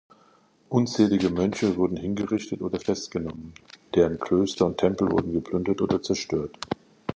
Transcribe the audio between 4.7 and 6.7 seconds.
Tempel wurden geplündert oder zerstört.